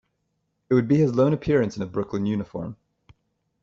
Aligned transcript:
It 0.67 0.73
would 0.73 0.87
be 0.87 0.97
his 0.97 1.13
lone 1.13 1.31
appearance 1.31 1.77
in 1.77 1.83
a 1.83 1.85
Brooklyn 1.85 2.25
uniform. 2.25 2.75